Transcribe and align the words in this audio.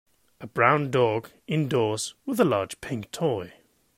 A 0.39 0.47
brown 0.47 0.89
dog 0.89 1.29
indoors 1.45 2.15
with 2.25 2.39
a 2.39 2.43
large 2.43 2.81
pink 2.81 3.11
toy 3.11 3.53